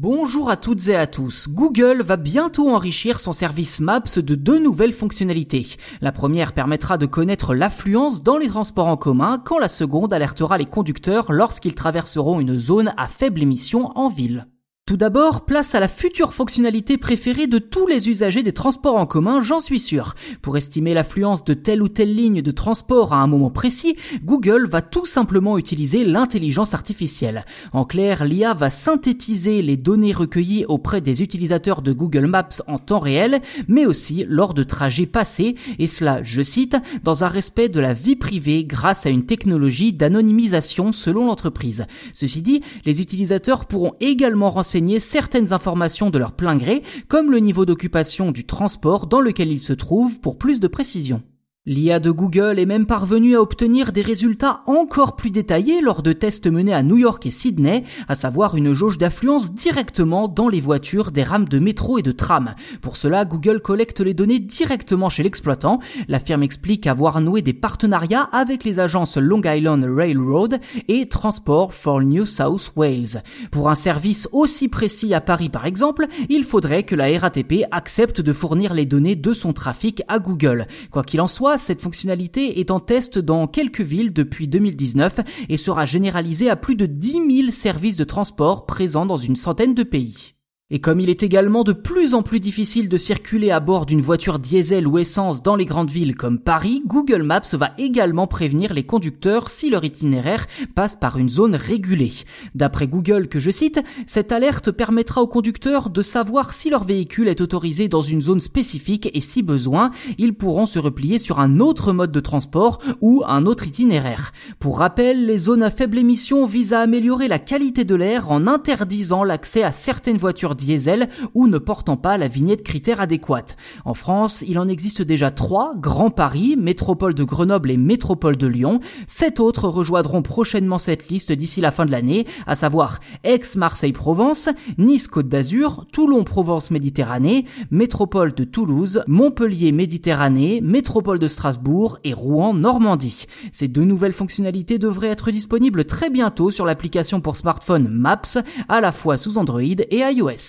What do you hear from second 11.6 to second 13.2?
traverseront une zone à